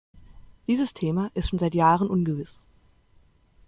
Dieses 0.65 0.95
Thema 0.95 1.29
ist 1.35 1.49
schon 1.49 1.59
seit 1.59 1.75
Jahren 1.75 2.09
ungewiss. 2.09 2.65